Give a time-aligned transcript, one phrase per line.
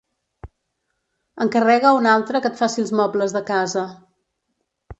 [1.45, 3.87] Encarrega a un altre que et faci els mobles de casa.